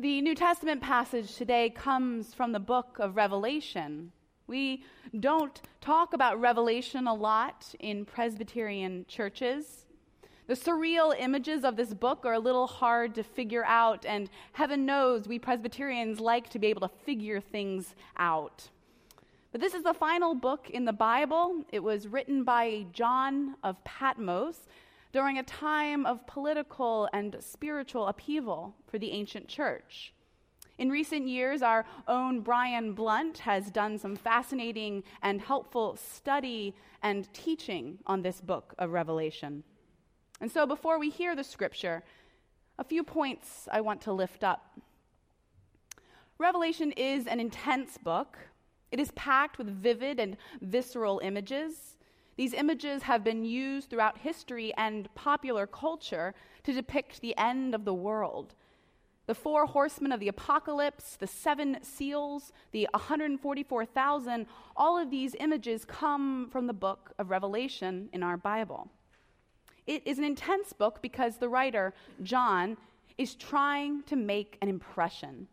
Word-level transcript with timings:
The 0.00 0.22
New 0.22 0.34
Testament 0.34 0.80
passage 0.80 1.36
today 1.36 1.68
comes 1.68 2.32
from 2.32 2.52
the 2.52 2.58
book 2.58 2.96
of 2.98 3.16
Revelation. 3.16 4.12
We 4.46 4.82
don't 5.20 5.60
talk 5.82 6.14
about 6.14 6.40
Revelation 6.40 7.06
a 7.06 7.12
lot 7.12 7.74
in 7.80 8.06
Presbyterian 8.06 9.04
churches. 9.08 9.84
The 10.46 10.54
surreal 10.54 11.14
images 11.20 11.64
of 11.64 11.76
this 11.76 11.92
book 11.92 12.24
are 12.24 12.32
a 12.32 12.38
little 12.38 12.66
hard 12.66 13.14
to 13.16 13.22
figure 13.22 13.62
out, 13.66 14.06
and 14.06 14.30
heaven 14.52 14.86
knows 14.86 15.28
we 15.28 15.38
Presbyterians 15.38 16.18
like 16.18 16.48
to 16.48 16.58
be 16.58 16.68
able 16.68 16.88
to 16.88 16.94
figure 17.04 17.38
things 17.38 17.94
out. 18.16 18.70
But 19.52 19.60
this 19.60 19.74
is 19.74 19.82
the 19.82 19.92
final 19.92 20.34
book 20.34 20.70
in 20.70 20.86
the 20.86 20.94
Bible. 20.94 21.62
It 21.72 21.80
was 21.80 22.08
written 22.08 22.42
by 22.42 22.86
John 22.94 23.54
of 23.62 23.84
Patmos 23.84 24.66
during 25.12 25.38
a 25.38 25.42
time 25.42 26.06
of 26.06 26.26
political 26.26 27.08
and 27.12 27.36
spiritual 27.40 28.06
upheaval 28.06 28.74
for 28.86 28.98
the 28.98 29.10
ancient 29.10 29.48
church. 29.48 30.12
In 30.78 30.88
recent 30.88 31.28
years, 31.28 31.60
our 31.60 31.84
own 32.08 32.40
Brian 32.40 32.94
Blount 32.94 33.38
has 33.40 33.70
done 33.70 33.98
some 33.98 34.16
fascinating 34.16 35.02
and 35.22 35.40
helpful 35.40 35.96
study 35.96 36.74
and 37.02 37.30
teaching 37.34 37.98
on 38.06 38.22
this 38.22 38.40
book 38.40 38.74
of 38.78 38.90
Revelation. 38.90 39.62
And 40.40 40.50
so, 40.50 40.64
before 40.64 40.98
we 40.98 41.10
hear 41.10 41.36
the 41.36 41.44
scripture, 41.44 42.02
a 42.78 42.84
few 42.84 43.02
points 43.02 43.68
I 43.70 43.82
want 43.82 44.00
to 44.02 44.12
lift 44.12 44.42
up. 44.42 44.80
Revelation 46.38 46.92
is 46.92 47.26
an 47.26 47.40
intense 47.40 47.98
book. 47.98 48.38
It 48.90 48.98
is 48.98 49.10
packed 49.10 49.58
with 49.58 49.68
vivid 49.68 50.18
and 50.18 50.38
visceral 50.62 51.20
images. 51.22 51.98
These 52.40 52.54
images 52.54 53.02
have 53.02 53.22
been 53.22 53.44
used 53.44 53.90
throughout 53.90 54.16
history 54.16 54.72
and 54.78 55.14
popular 55.14 55.66
culture 55.66 56.34
to 56.62 56.72
depict 56.72 57.20
the 57.20 57.36
end 57.36 57.74
of 57.74 57.84
the 57.84 57.92
world. 57.92 58.54
The 59.26 59.34
four 59.34 59.66
horsemen 59.66 60.10
of 60.10 60.20
the 60.20 60.28
apocalypse, 60.28 61.16
the 61.16 61.26
seven 61.26 61.76
seals, 61.82 62.54
the 62.72 62.88
144,000, 62.94 64.46
all 64.74 64.96
of 64.96 65.10
these 65.10 65.36
images 65.38 65.84
come 65.84 66.48
from 66.50 66.66
the 66.66 66.72
book 66.72 67.12
of 67.18 67.28
Revelation 67.28 68.08
in 68.14 68.22
our 68.22 68.38
Bible. 68.38 68.88
It 69.86 70.02
is 70.06 70.16
an 70.16 70.24
intense 70.24 70.72
book 70.72 71.02
because 71.02 71.36
the 71.36 71.50
writer, 71.50 71.92
John, 72.22 72.78
is 73.18 73.34
trying 73.34 74.02
to 74.04 74.16
make 74.16 74.56
an 74.62 74.70
impression. 74.70 75.46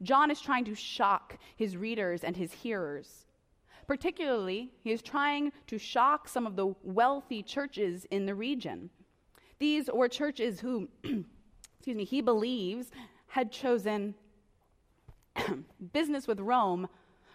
John 0.00 0.30
is 0.30 0.40
trying 0.40 0.66
to 0.66 0.76
shock 0.76 1.38
his 1.56 1.76
readers 1.76 2.22
and 2.22 2.36
his 2.36 2.52
hearers. 2.52 3.24
Particularly, 3.86 4.70
he 4.82 4.92
is 4.92 5.02
trying 5.02 5.52
to 5.66 5.78
shock 5.78 6.28
some 6.28 6.46
of 6.46 6.56
the 6.56 6.74
wealthy 6.82 7.42
churches 7.42 8.06
in 8.10 8.26
the 8.26 8.34
region. 8.34 8.90
These 9.58 9.90
were 9.92 10.08
churches 10.08 10.60
who, 10.60 10.88
excuse 11.04 11.96
me, 11.96 12.04
he 12.04 12.20
believes 12.20 12.90
had 13.26 13.52
chosen 13.52 14.14
business 15.92 16.26
with 16.26 16.40
Rome 16.40 16.88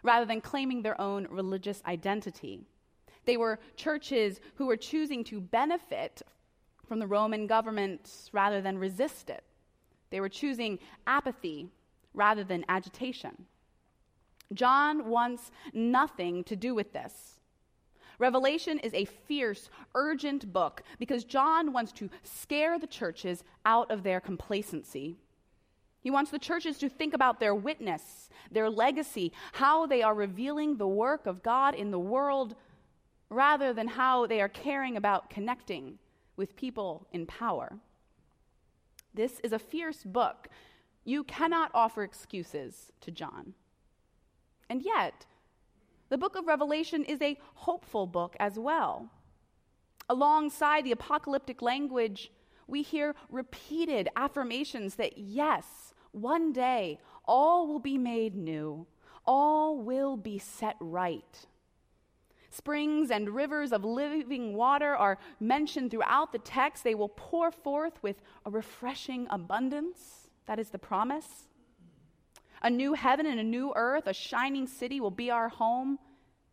rather 0.03 0.25
than 0.25 0.41
claiming 0.41 0.81
their 0.81 0.99
own 0.99 1.27
religious 1.29 1.81
identity. 1.85 2.61
They 3.25 3.37
were 3.37 3.59
churches 3.75 4.39
who 4.55 4.65
were 4.65 4.77
choosing 4.77 5.23
to 5.25 5.39
benefit 5.39 6.21
from 6.87 6.99
the 6.99 7.07
Roman 7.07 7.45
government 7.47 8.29
rather 8.31 8.61
than 8.61 8.77
resist 8.77 9.29
it. 9.29 9.43
They 10.09 10.19
were 10.19 10.29
choosing 10.29 10.79
apathy 11.05 11.69
rather 12.13 12.43
than 12.43 12.65
agitation. 12.69 13.45
John 14.53 15.07
wants 15.07 15.51
nothing 15.73 16.43
to 16.45 16.55
do 16.55 16.73
with 16.73 16.93
this. 16.93 17.39
Revelation 18.17 18.79
is 18.79 18.93
a 18.93 19.05
fierce, 19.05 19.69
urgent 19.95 20.51
book 20.51 20.83
because 20.99 21.23
John 21.23 21.71
wants 21.71 21.91
to 21.93 22.09
scare 22.23 22.77
the 22.77 22.87
churches 22.87 23.43
out 23.65 23.89
of 23.89 24.03
their 24.03 24.19
complacency. 24.19 25.17
He 26.01 26.11
wants 26.11 26.31
the 26.31 26.39
churches 26.39 26.77
to 26.79 26.89
think 26.89 27.13
about 27.13 27.39
their 27.39 27.55
witness, 27.55 28.29
their 28.51 28.69
legacy, 28.69 29.31
how 29.53 29.85
they 29.85 30.01
are 30.01 30.13
revealing 30.13 30.77
the 30.77 30.87
work 30.87 31.25
of 31.25 31.43
God 31.43 31.75
in 31.75 31.91
the 31.91 31.99
world, 31.99 32.55
rather 33.29 33.73
than 33.73 33.87
how 33.87 34.25
they 34.25 34.41
are 34.41 34.49
caring 34.49 34.97
about 34.97 35.29
connecting 35.29 35.99
with 36.35 36.55
people 36.55 37.07
in 37.11 37.25
power. 37.25 37.77
This 39.13 39.39
is 39.43 39.51
a 39.51 39.59
fierce 39.59 40.03
book. 40.03 40.47
You 41.03 41.23
cannot 41.23 41.71
offer 41.73 42.03
excuses 42.03 42.91
to 43.01 43.11
John. 43.11 43.53
And 44.69 44.83
yet, 44.83 45.25
the 46.09 46.17
book 46.17 46.35
of 46.35 46.47
Revelation 46.47 47.03
is 47.03 47.21
a 47.21 47.37
hopeful 47.55 48.07
book 48.07 48.35
as 48.39 48.57
well. 48.57 49.09
Alongside 50.09 50.85
the 50.85 50.91
apocalyptic 50.91 51.61
language, 51.61 52.31
we 52.67 52.81
hear 52.81 53.15
repeated 53.29 54.09
affirmations 54.15 54.95
that 54.95 55.17
yes, 55.17 55.93
one 56.11 56.51
day 56.51 56.99
all 57.25 57.67
will 57.67 57.79
be 57.79 57.97
made 57.97 58.35
new, 58.35 58.87
all 59.25 59.77
will 59.77 60.17
be 60.17 60.39
set 60.39 60.75
right. 60.79 61.45
Springs 62.49 63.11
and 63.11 63.29
rivers 63.29 63.71
of 63.71 63.85
living 63.85 64.55
water 64.55 64.95
are 64.95 65.19
mentioned 65.39 65.91
throughout 65.91 66.31
the 66.31 66.39
text. 66.39 66.83
They 66.83 66.95
will 66.95 67.09
pour 67.09 67.51
forth 67.51 68.01
with 68.01 68.21
a 68.45 68.49
refreshing 68.49 69.27
abundance. 69.29 70.29
That 70.47 70.57
is 70.57 70.69
the 70.69 70.79
promise. 70.79 71.48
A 72.61 72.69
new 72.69 72.93
heaven 72.93 73.25
and 73.25 73.39
a 73.39 73.43
new 73.43 73.73
earth, 73.75 74.07
a 74.07 74.13
shining 74.13 74.67
city 74.67 74.99
will 74.99 75.11
be 75.11 75.31
our 75.31 75.49
home. 75.49 75.99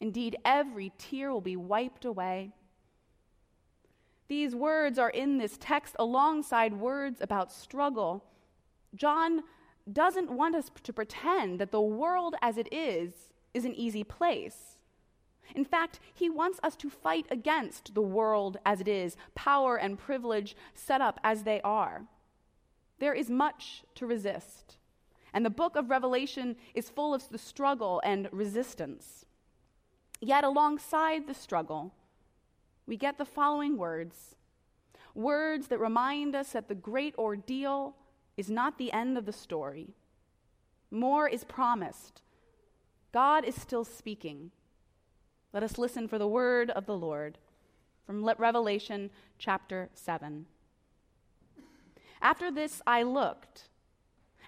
Indeed, 0.00 0.37
every 0.44 0.93
tear 0.99 1.33
will 1.33 1.41
be 1.41 1.56
wiped 1.56 2.05
away. 2.05 2.53
These 4.28 4.55
words 4.55 4.99
are 4.99 5.11
in 5.11 5.39
this 5.39 5.56
text 5.59 5.97
alongside 5.99 6.75
words 6.75 7.21
about 7.21 7.53
struggle. 7.53 8.25
John 8.95 9.43
doesn't 9.93 10.31
want 10.31 10.56
us 10.56 10.71
to 10.83 10.93
pretend 10.93 11.61
that 11.61 11.71
the 11.71 11.81
world 11.81 12.34
as 12.43 12.56
it 12.56 12.72
is 12.72 13.12
is 13.55 13.65
an 13.65 13.75
easy 13.75 14.03
place. 14.03 14.77
In 15.55 15.65
fact, 15.65 16.00
he 16.12 16.28
wants 16.28 16.59
us 16.62 16.75
to 16.77 16.91
fight 16.91 17.27
against 17.31 17.95
the 17.95 18.03
world 18.03 18.59
as 18.66 18.81
it 18.81 18.89
is, 18.89 19.16
power 19.34 19.77
and 19.77 19.99
privilege 19.99 20.56
set 20.75 21.00
up 21.00 21.21
as 21.22 21.45
they 21.45 21.61
are. 21.62 22.03
There 22.99 23.15
is 23.15 23.31
much 23.31 23.84
to 23.95 24.06
resist. 24.06 24.77
And 25.37 25.45
the 25.45 25.51
book 25.51 25.77
of 25.77 25.91
Revelation 25.91 26.57
is 26.75 26.89
full 26.89 27.13
of 27.13 27.29
the 27.29 27.37
struggle 27.37 28.01
and 28.03 28.27
resistance. 28.33 29.27
Yet, 30.19 30.45
alongside 30.45 31.27
the 31.27 31.35
struggle, 31.35 31.93
we 32.87 32.97
get 32.97 33.19
the 33.19 33.27
following 33.27 33.77
words 33.77 34.35
words 35.15 35.69
that 35.69 35.79
remind 35.79 36.35
us 36.35 36.53
that 36.53 36.69
the 36.69 36.75
great 36.75 37.15
ordeal 37.19 37.97
is 38.39 38.49
not 38.49 38.79
the 38.79 38.91
end 38.93 39.19
of 39.19 39.27
the 39.27 39.33
story. 39.33 39.91
More 40.91 41.29
is 41.29 41.45
promised. 41.45 42.23
God 43.13 43.45
is 43.45 43.61
still 43.61 43.85
speaking. 43.85 44.53
Let 45.53 45.63
us 45.63 45.77
listen 45.77 46.09
for 46.09 46.17
the 46.17 46.27
word 46.27 46.71
of 46.71 46.87
the 46.87 46.97
Lord 46.97 47.37
from 48.07 48.25
Revelation 48.25 49.11
chapter 49.39 49.91
7. 49.93 50.47
After 52.23 52.51
this, 52.51 52.81
I 52.87 53.03
looked 53.03 53.69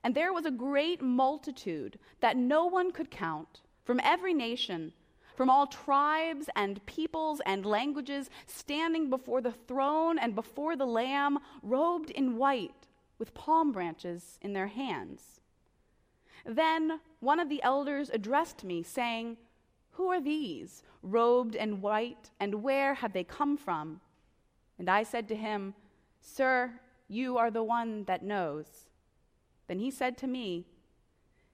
and 0.08 0.14
there 0.14 0.32
was 0.32 0.46
a 0.46 0.50
great 0.50 1.02
multitude 1.02 1.98
that 2.20 2.34
no 2.34 2.64
one 2.64 2.92
could 2.92 3.10
count 3.10 3.60
from 3.84 4.00
every 4.02 4.32
nation, 4.32 4.94
from 5.36 5.50
all 5.50 5.66
tribes 5.66 6.48
and 6.56 6.86
peoples 6.86 7.42
and 7.44 7.66
languages, 7.66 8.30
standing 8.46 9.10
before 9.10 9.42
the 9.42 9.52
throne 9.52 10.18
and 10.18 10.34
before 10.34 10.76
the 10.76 10.86
Lamb, 10.86 11.38
robed 11.62 12.08
in 12.08 12.38
white, 12.38 12.86
with 13.18 13.34
palm 13.34 13.70
branches 13.70 14.38
in 14.40 14.54
their 14.54 14.68
hands. 14.68 15.42
Then 16.46 17.00
one 17.20 17.38
of 17.38 17.50
the 17.50 17.62
elders 17.62 18.08
addressed 18.08 18.64
me, 18.64 18.82
saying, 18.82 19.36
Who 19.90 20.06
are 20.06 20.22
these, 20.22 20.82
robed 21.02 21.54
in 21.54 21.82
white, 21.82 22.30
and 22.40 22.62
where 22.62 22.94
have 22.94 23.12
they 23.12 23.24
come 23.24 23.58
from? 23.58 24.00
And 24.78 24.88
I 24.88 25.02
said 25.02 25.28
to 25.28 25.36
him, 25.36 25.74
Sir, 26.22 26.80
you 27.08 27.36
are 27.36 27.50
the 27.50 27.62
one 27.62 28.04
that 28.04 28.22
knows. 28.22 28.87
Then 29.68 29.78
he 29.78 29.90
said 29.90 30.16
to 30.18 30.26
me, 30.26 30.64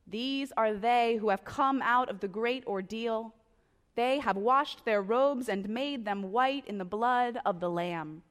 These 0.07 0.53
are 0.57 0.73
they 0.73 1.17
who 1.17 1.29
have 1.29 1.45
come 1.45 1.83
out 1.83 2.09
of 2.09 2.21
the 2.21 2.29
great 2.29 2.65
ordeal. 2.67 3.35
They 3.97 4.21
have 4.21 4.37
washed 4.37 4.85
their 4.85 5.03
robes 5.03 5.49
and 5.49 5.69
made 5.69 6.05
them 6.05 6.33
white 6.33 6.67
in 6.67 6.79
the 6.79 6.85
blood 6.85 7.39
of 7.45 7.61
the 7.61 7.71
Lamb. 7.71 8.23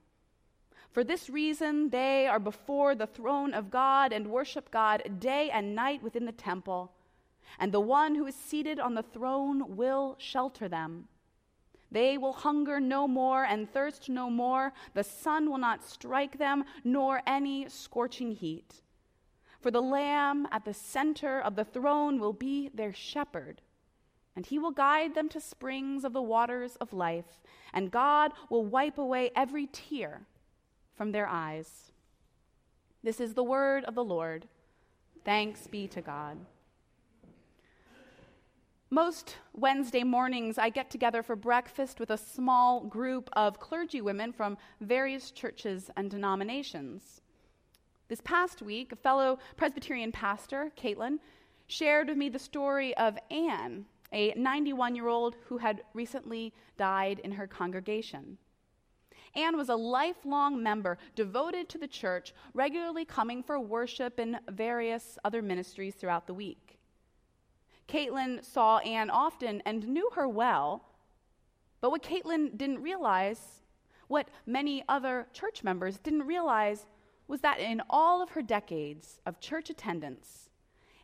For 0.91 1.03
this 1.03 1.29
reason, 1.29 1.89
they 1.89 2.27
are 2.27 2.39
before 2.39 2.95
the 2.95 3.07
throne 3.07 3.53
of 3.53 3.71
God 3.71 4.13
and 4.13 4.27
worship 4.27 4.69
God 4.71 5.19
day 5.19 5.49
and 5.49 5.75
night 5.75 6.03
within 6.03 6.25
the 6.25 6.31
temple. 6.31 6.91
And 7.59 7.71
the 7.71 7.79
one 7.79 8.15
who 8.15 8.27
is 8.27 8.35
seated 8.35 8.79
on 8.79 8.93
the 8.93 9.03
throne 9.03 9.75
will 9.75 10.15
shelter 10.19 10.67
them. 10.67 11.07
They 11.91 12.17
will 12.17 12.33
hunger 12.33 12.79
no 12.79 13.07
more 13.07 13.43
and 13.43 13.71
thirst 13.71 14.07
no 14.09 14.29
more. 14.29 14.73
The 14.93 15.03
sun 15.03 15.49
will 15.49 15.57
not 15.57 15.83
strike 15.83 16.37
them, 16.37 16.63
nor 16.83 17.21
any 17.25 17.69
scorching 17.69 18.31
heat. 18.31 18.82
For 19.63 19.71
the 19.71 19.81
Lamb 19.81 20.45
at 20.51 20.65
the 20.65 20.73
center 20.73 21.39
of 21.39 21.55
the 21.55 21.63
throne 21.63 22.19
will 22.19 22.33
be 22.33 22.69
their 22.73 22.91
shepherd, 22.91 23.61
and 24.35 24.45
he 24.45 24.59
will 24.59 24.71
guide 24.71 25.15
them 25.15 25.29
to 25.29 25.39
springs 25.39 26.03
of 26.03 26.11
the 26.11 26.21
waters 26.21 26.75
of 26.81 26.91
life, 26.91 27.41
and 27.73 27.89
God 27.89 28.33
will 28.49 28.65
wipe 28.65 28.97
away 28.97 29.31
every 29.37 29.67
tear 29.67 30.27
from 30.97 31.13
their 31.13 31.29
eyes. 31.29 31.93
This 33.03 33.21
is 33.21 33.35
the 33.35 33.43
word 33.43 33.85
of 33.85 33.95
the 33.95 34.03
Lord. 34.03 34.49
Thanks 35.23 35.65
be 35.67 35.87
to 35.87 36.01
God. 36.01 36.39
Most 38.89 39.37
Wednesday 39.53 40.03
mornings, 40.03 40.57
I 40.57 40.71
get 40.71 40.91
together 40.91 41.23
for 41.23 41.37
breakfast 41.37 42.01
with 42.01 42.09
a 42.09 42.17
small 42.17 42.81
group 42.81 43.29
of 43.31 43.61
clergy 43.61 44.01
women 44.01 44.33
from 44.33 44.57
various 44.81 45.31
churches 45.31 45.89
and 45.95 46.11
denominations. 46.11 47.22
This 48.13 48.21
past 48.21 48.61
week, 48.61 48.91
a 48.91 48.95
fellow 48.95 49.39
Presbyterian 49.57 50.11
pastor, 50.11 50.71
Caitlin, 50.77 51.17
shared 51.65 52.09
with 52.09 52.15
me 52.15 52.29
the 52.29 52.37
story 52.37 52.95
of 52.97 53.17
Anne, 53.31 53.85
a 54.11 54.35
91 54.35 54.93
year 54.93 55.07
old 55.07 55.35
who 55.47 55.57
had 55.57 55.81
recently 55.95 56.53
died 56.77 57.17
in 57.23 57.31
her 57.31 57.47
congregation. 57.47 58.37
Anne 59.33 59.57
was 59.57 59.69
a 59.69 59.75
lifelong 59.75 60.61
member 60.61 60.99
devoted 61.15 61.69
to 61.69 61.79
the 61.79 61.87
church, 61.87 62.35
regularly 62.53 63.03
coming 63.03 63.41
for 63.41 63.59
worship 63.59 64.19
and 64.19 64.39
various 64.51 65.17
other 65.25 65.41
ministries 65.41 65.95
throughout 65.95 66.27
the 66.27 66.35
week. 66.35 66.77
Caitlin 67.87 68.45
saw 68.45 68.77
Anne 68.77 69.09
often 69.09 69.59
and 69.65 69.87
knew 69.87 70.11
her 70.13 70.27
well, 70.27 70.85
but 71.81 71.89
what 71.89 72.03
Caitlin 72.03 72.55
didn't 72.55 72.83
realize, 72.83 73.63
what 74.07 74.27
many 74.45 74.83
other 74.87 75.25
church 75.33 75.63
members 75.63 75.97
didn't 75.97 76.27
realize, 76.27 76.85
was 77.27 77.41
that 77.41 77.59
in 77.59 77.81
all 77.89 78.21
of 78.21 78.29
her 78.31 78.41
decades 78.41 79.19
of 79.25 79.39
church 79.39 79.69
attendance, 79.69 80.49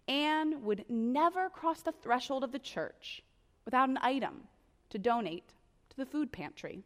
Anne 0.08 0.64
would 0.64 0.86
never 0.90 1.50
cross 1.50 1.82
the 1.82 1.92
threshold 1.92 2.44
of 2.44 2.52
the 2.52 2.60
church 2.60 3.24
without 3.66 3.90
an 3.90 4.00
item 4.02 4.42
to 4.90 4.98
donate 4.98 5.54
to 5.90 5.98
the 5.98 6.06
food 6.06 6.32
pantry. 6.32 6.84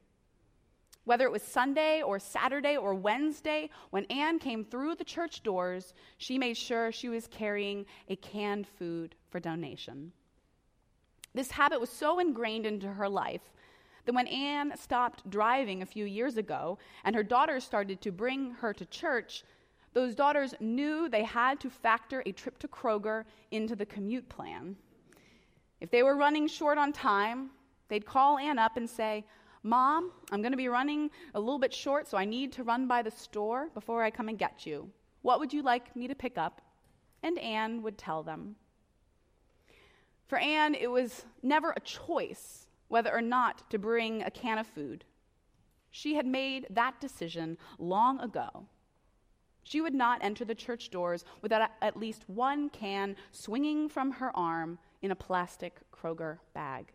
Whether 1.05 1.25
it 1.25 1.31
was 1.31 1.43
Sunday 1.43 2.01
or 2.01 2.17
Saturday 2.19 2.77
or 2.77 2.93
Wednesday, 2.93 3.69
when 3.89 4.05
Anne 4.05 4.39
came 4.39 4.63
through 4.63 4.95
the 4.95 5.03
church 5.03 5.43
doors, 5.43 5.93
she 6.17 6.37
made 6.37 6.55
sure 6.55 6.91
she 6.91 7.09
was 7.09 7.27
carrying 7.27 7.85
a 8.07 8.15
canned 8.15 8.67
food 8.67 9.15
for 9.29 9.39
donation. 9.39 10.13
This 11.33 11.51
habit 11.51 11.81
was 11.81 11.89
so 11.89 12.19
ingrained 12.19 12.65
into 12.65 12.87
her 12.87 13.09
life 13.09 13.41
that 14.05 14.15
when 14.15 14.27
Anne 14.27 14.73
stopped 14.77 15.29
driving 15.29 15.81
a 15.81 15.85
few 15.85 16.05
years 16.05 16.37
ago 16.37 16.77
and 17.03 17.15
her 17.15 17.23
daughters 17.23 17.63
started 17.63 18.01
to 18.01 18.11
bring 18.11 18.51
her 18.51 18.73
to 18.73 18.85
church, 18.85 19.43
those 19.93 20.15
daughters 20.15 20.55
knew 20.59 21.07
they 21.07 21.23
had 21.23 21.59
to 21.61 21.69
factor 21.69 22.23
a 22.25 22.31
trip 22.31 22.57
to 22.59 22.67
Kroger 22.67 23.25
into 23.51 23.75
the 23.75 23.85
commute 23.85 24.27
plan. 24.27 24.75
If 25.79 25.91
they 25.91 26.03
were 26.03 26.15
running 26.15 26.47
short 26.47 26.77
on 26.77 26.91
time, 26.91 27.51
they'd 27.89 28.05
call 28.05 28.37
Anne 28.37 28.59
up 28.59 28.77
and 28.77 28.89
say, 28.89 29.25
Mom, 29.61 30.11
I'm 30.31 30.41
going 30.41 30.51
to 30.51 30.57
be 30.57 30.67
running 30.67 31.09
a 31.35 31.39
little 31.39 31.59
bit 31.59 31.73
short, 31.73 32.07
so 32.07 32.17
I 32.17 32.25
need 32.25 32.51
to 32.53 32.63
run 32.63 32.87
by 32.87 33.01
the 33.01 33.11
store 33.11 33.69
before 33.73 34.03
I 34.03 34.11
come 34.11 34.27
and 34.27 34.37
get 34.37 34.65
you. 34.65 34.89
What 35.21 35.39
would 35.39 35.53
you 35.53 35.61
like 35.61 35.95
me 35.95 36.07
to 36.07 36.15
pick 36.15 36.37
up? 36.37 36.61
And 37.21 37.39
Anne 37.39 37.81
would 37.81 37.97
tell 37.97 38.23
them. 38.23 38.55
For 40.27 40.37
Anne, 40.37 40.75
it 40.75 40.87
was 40.87 41.25
never 41.41 41.71
a 41.71 41.79
choice 41.79 42.62
whether 42.93 43.11
or 43.11 43.23
not 43.23 43.67
to 43.71 43.79
bring 43.79 44.21
a 44.21 44.29
can 44.29 44.59
of 44.59 44.67
food. 44.67 45.03
She 45.89 46.13
had 46.13 46.27
made 46.27 46.67
that 46.69 47.01
decision 47.01 47.57
long 47.79 48.19
ago. 48.19 48.67
She 49.63 49.81
would 49.81 49.95
not 49.95 50.23
enter 50.23 50.45
the 50.45 50.53
church 50.53 50.91
doors 50.91 51.25
without 51.41 51.71
at 51.81 51.97
least 51.97 52.29
one 52.29 52.69
can 52.69 53.15
swinging 53.31 53.89
from 53.89 54.11
her 54.11 54.31
arm 54.37 54.77
in 55.01 55.09
a 55.09 55.15
plastic 55.15 55.79
Kroger 55.91 56.37
bag. 56.53 56.93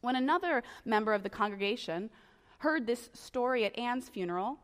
When 0.00 0.16
another 0.16 0.64
member 0.84 1.14
of 1.14 1.22
the 1.22 1.30
congregation 1.30 2.10
heard 2.58 2.84
this 2.84 3.10
story 3.12 3.64
at 3.64 3.78
Anne's 3.78 4.08
funeral, 4.08 4.58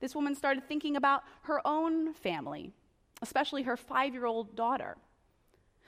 this 0.00 0.14
woman 0.14 0.34
started 0.34 0.66
thinking 0.66 0.96
about 0.96 1.24
her 1.42 1.60
own 1.66 2.14
family, 2.14 2.72
especially 3.20 3.64
her 3.64 3.76
five 3.76 4.14
year 4.14 4.24
old 4.24 4.56
daughter. 4.56 4.96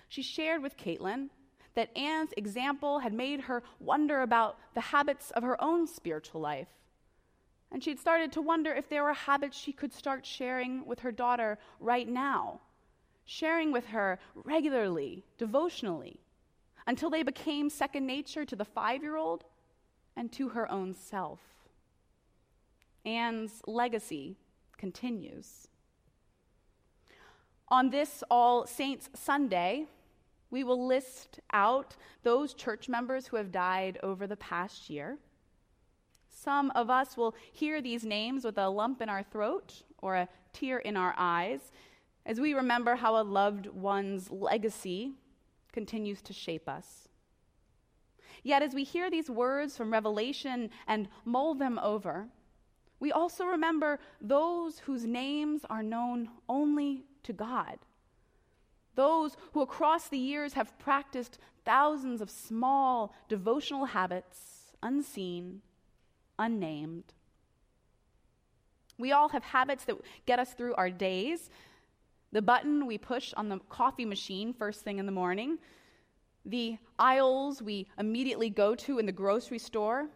She 0.06 0.20
shared 0.20 0.62
with 0.62 0.76
Caitlin 0.76 1.30
that 1.78 1.96
Anne's 1.96 2.34
example 2.36 2.98
had 2.98 3.12
made 3.12 3.42
her 3.42 3.62
wonder 3.78 4.22
about 4.22 4.58
the 4.74 4.80
habits 4.80 5.30
of 5.30 5.44
her 5.44 5.62
own 5.62 5.86
spiritual 5.86 6.40
life. 6.40 6.66
And 7.70 7.84
she'd 7.84 8.00
started 8.00 8.32
to 8.32 8.42
wonder 8.42 8.74
if 8.74 8.88
there 8.88 9.04
were 9.04 9.12
habits 9.12 9.56
she 9.56 9.72
could 9.72 9.92
start 9.92 10.26
sharing 10.26 10.84
with 10.86 10.98
her 10.98 11.12
daughter 11.12 11.56
right 11.78 12.08
now, 12.08 12.58
sharing 13.26 13.70
with 13.70 13.86
her 13.86 14.18
regularly, 14.34 15.22
devotionally 15.38 16.18
until 16.88 17.10
they 17.10 17.22
became 17.22 17.70
second 17.70 18.04
nature 18.04 18.44
to 18.44 18.56
the 18.56 18.64
five 18.64 19.00
year 19.04 19.14
old 19.14 19.44
and 20.16 20.32
to 20.32 20.48
her 20.48 20.68
own 20.68 20.92
self. 20.92 21.38
Anne's 23.04 23.62
legacy 23.68 24.36
continues. 24.76 25.68
On 27.68 27.90
this 27.90 28.24
All 28.28 28.66
Saints 28.66 29.10
Sunday, 29.14 29.86
we 30.50 30.64
will 30.64 30.86
list 30.86 31.40
out 31.52 31.96
those 32.22 32.54
church 32.54 32.88
members 32.88 33.26
who 33.26 33.36
have 33.36 33.52
died 33.52 33.98
over 34.02 34.26
the 34.26 34.36
past 34.36 34.88
year. 34.88 35.18
Some 36.30 36.70
of 36.72 36.88
us 36.88 37.16
will 37.16 37.34
hear 37.52 37.82
these 37.82 38.04
names 38.04 38.44
with 38.44 38.58
a 38.58 38.68
lump 38.68 39.02
in 39.02 39.08
our 39.08 39.22
throat 39.22 39.82
or 40.00 40.16
a 40.16 40.28
tear 40.52 40.78
in 40.78 40.96
our 40.96 41.14
eyes 41.16 41.72
as 42.24 42.38
we 42.38 42.54
remember 42.54 42.94
how 42.94 43.20
a 43.20 43.24
loved 43.24 43.66
one's 43.66 44.30
legacy 44.30 45.12
continues 45.72 46.22
to 46.22 46.32
shape 46.32 46.68
us. 46.68 47.08
Yet, 48.42 48.62
as 48.62 48.74
we 48.74 48.84
hear 48.84 49.10
these 49.10 49.30
words 49.30 49.76
from 49.76 49.92
Revelation 49.92 50.70
and 50.86 51.08
mull 51.24 51.54
them 51.54 51.78
over, 51.82 52.28
we 53.00 53.12
also 53.12 53.44
remember 53.44 53.98
those 54.20 54.78
whose 54.80 55.04
names 55.04 55.62
are 55.68 55.82
known 55.82 56.28
only 56.48 57.04
to 57.24 57.32
God. 57.32 57.78
Those 58.98 59.36
who 59.52 59.60
across 59.60 60.08
the 60.08 60.18
years 60.18 60.54
have 60.54 60.76
practiced 60.80 61.38
thousands 61.64 62.20
of 62.20 62.28
small 62.28 63.14
devotional 63.28 63.84
habits, 63.84 64.74
unseen, 64.82 65.62
unnamed. 66.36 67.04
We 68.98 69.12
all 69.12 69.28
have 69.28 69.44
habits 69.44 69.84
that 69.84 69.98
get 70.26 70.40
us 70.40 70.52
through 70.52 70.74
our 70.74 70.90
days, 70.90 71.48
the 72.32 72.42
button 72.42 72.88
we 72.88 72.98
push 72.98 73.32
on 73.34 73.48
the 73.48 73.60
coffee 73.68 74.04
machine 74.04 74.52
first 74.52 74.80
thing 74.80 74.98
in 74.98 75.06
the 75.06 75.12
morning, 75.12 75.58
the 76.44 76.76
aisles 76.98 77.62
we 77.62 77.86
immediately 78.00 78.50
go 78.50 78.74
to 78.74 78.98
in 78.98 79.06
the 79.06 79.12
grocery 79.12 79.60
store, 79.60 80.08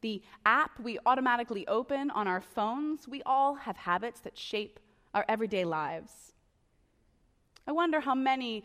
the 0.00 0.20
app 0.44 0.80
we 0.80 0.98
automatically 1.06 1.68
open 1.68 2.10
on 2.10 2.26
our 2.26 2.40
phones, 2.40 3.06
we 3.06 3.22
all 3.22 3.54
have 3.54 3.76
habits 3.76 4.18
that 4.22 4.36
shape 4.36 4.80
our 5.14 5.24
everyday 5.28 5.64
lives. 5.64 6.33
I 7.66 7.72
wonder 7.72 8.00
how 8.00 8.14
many 8.14 8.64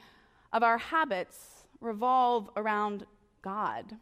of 0.51 0.63
our 0.63 0.77
habits 0.77 1.65
revolve 1.79 2.50
around 2.56 3.06
God. 3.41 3.98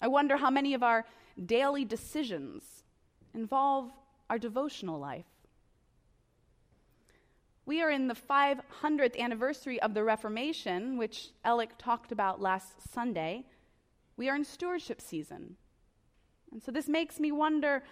I 0.00 0.08
wonder 0.08 0.36
how 0.36 0.50
many 0.50 0.74
of 0.74 0.82
our 0.82 1.06
daily 1.46 1.84
decisions 1.84 2.82
involve 3.34 3.90
our 4.28 4.38
devotional 4.38 4.98
life. 4.98 5.26
We 7.64 7.80
are 7.80 7.90
in 7.90 8.08
the 8.08 8.14
500th 8.14 9.16
anniversary 9.16 9.80
of 9.80 9.94
the 9.94 10.02
Reformation, 10.02 10.98
which 10.98 11.30
Alec 11.44 11.78
talked 11.78 12.10
about 12.10 12.40
last 12.40 12.92
Sunday. 12.92 13.46
We 14.16 14.28
are 14.28 14.34
in 14.34 14.44
stewardship 14.44 15.00
season. 15.00 15.56
And 16.50 16.60
so 16.60 16.72
this 16.72 16.88
makes 16.88 17.20
me 17.20 17.30
wonder 17.30 17.84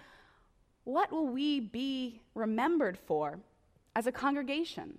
what 0.85 1.12
will 1.12 1.29
we 1.29 1.61
be 1.61 2.21
remembered 2.35 2.99
for 2.99 3.39
as 3.95 4.09
a 4.09 4.12
congregation? 4.12 4.99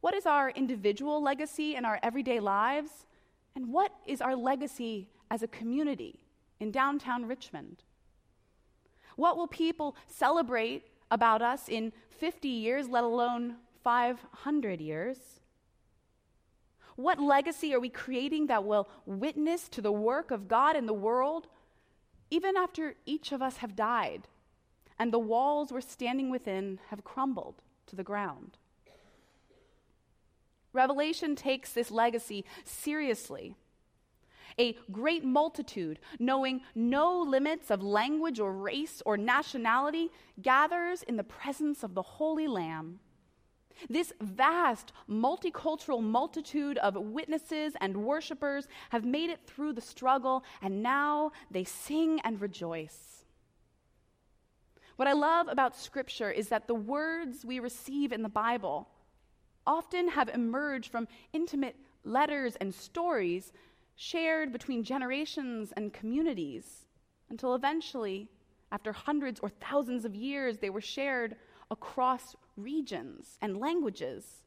What 0.00 0.14
is 0.14 0.26
our 0.26 0.50
individual 0.50 1.22
legacy 1.22 1.76
in 1.76 1.84
our 1.84 1.98
everyday 2.02 2.40
lives? 2.40 3.06
And 3.54 3.72
what 3.72 3.92
is 4.06 4.20
our 4.20 4.36
legacy 4.36 5.08
as 5.30 5.42
a 5.42 5.48
community 5.48 6.20
in 6.58 6.70
downtown 6.70 7.26
Richmond? 7.26 7.82
What 9.16 9.36
will 9.36 9.48
people 9.48 9.96
celebrate 10.06 10.84
about 11.10 11.42
us 11.42 11.68
in 11.68 11.92
50 12.10 12.48
years, 12.48 12.88
let 12.88 13.04
alone 13.04 13.56
500 13.82 14.80
years? 14.80 15.18
What 16.96 17.20
legacy 17.20 17.74
are 17.74 17.80
we 17.80 17.88
creating 17.88 18.46
that 18.46 18.64
will 18.64 18.88
witness 19.06 19.68
to 19.70 19.82
the 19.82 19.92
work 19.92 20.30
of 20.30 20.48
God 20.48 20.76
in 20.76 20.86
the 20.86 20.94
world, 20.94 21.48
even 22.30 22.56
after 22.56 22.94
each 23.06 23.32
of 23.32 23.42
us 23.42 23.58
have 23.58 23.76
died 23.76 24.28
and 24.98 25.12
the 25.12 25.18
walls 25.18 25.72
we're 25.72 25.80
standing 25.80 26.30
within 26.30 26.78
have 26.88 27.04
crumbled 27.04 27.62
to 27.86 27.96
the 27.96 28.04
ground? 28.04 28.58
Revelation 30.72 31.34
takes 31.34 31.72
this 31.72 31.90
legacy 31.90 32.44
seriously 32.64 33.54
a 34.58 34.76
great 34.90 35.24
multitude, 35.24 35.98
knowing 36.18 36.60
no 36.74 37.20
limits 37.20 37.70
of 37.70 37.82
language 37.82 38.40
or 38.40 38.52
race 38.52 39.02
or 39.06 39.16
nationality, 39.16 40.10
gathers 40.42 41.02
in 41.02 41.16
the 41.16 41.24
presence 41.24 41.82
of 41.82 41.94
the 41.94 42.02
Holy 42.02 42.46
Lamb. 42.46 43.00
This 43.88 44.12
vast 44.20 44.92
multicultural 45.08 46.02
multitude 46.02 46.76
of 46.78 46.96
witnesses 46.96 47.72
and 47.80 47.96
worshipers 47.96 48.68
have 48.90 49.04
made 49.06 49.30
it 49.30 49.46
through 49.46 49.72
the 49.72 49.80
struggle, 49.80 50.44
and 50.60 50.82
now 50.82 51.32
they 51.50 51.64
sing 51.64 52.20
and 52.24 52.40
rejoice. 52.40 53.24
What 54.96 55.08
I 55.08 55.14
love 55.14 55.48
about 55.48 55.74
Scripture 55.74 56.30
is 56.30 56.48
that 56.48 56.66
the 56.66 56.74
words 56.74 57.42
we 57.42 57.58
receive 57.58 58.12
in 58.12 58.22
the 58.22 58.28
Bible 58.28 58.90
often 59.70 60.08
have 60.08 60.28
emerged 60.30 60.90
from 60.90 61.06
intimate 61.32 61.76
letters 62.02 62.56
and 62.56 62.74
stories 62.74 63.52
shared 63.94 64.50
between 64.50 64.82
generations 64.82 65.72
and 65.76 65.92
communities 65.92 66.86
until 67.28 67.54
eventually, 67.54 68.28
after 68.72 68.92
hundreds 68.92 69.38
or 69.38 69.48
thousands 69.48 70.04
of 70.04 70.16
years, 70.16 70.58
they 70.58 70.70
were 70.70 70.80
shared 70.80 71.36
across 71.70 72.34
regions 72.56 73.38
and 73.42 73.58
languages, 73.58 74.42